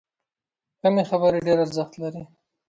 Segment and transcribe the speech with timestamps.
[0.81, 2.23] کمې خبرې، ډېر ارزښت لري.